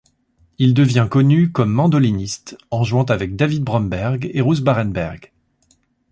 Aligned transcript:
Il 0.57 0.73
devient 0.73 1.07
connu 1.11 1.51
comme 1.51 1.71
mandoliniste 1.71 2.57
en 2.71 2.83
jouant 2.83 3.03
avec 3.03 3.35
David 3.35 3.61
Bromberg 3.63 4.31
et 4.33 4.41
Russ 4.41 4.61
Barenberg. 4.61 5.31